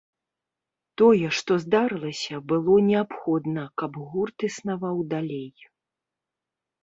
[0.99, 5.49] Тое, што здарылася, было неабходна, каб гурт існаваў далей.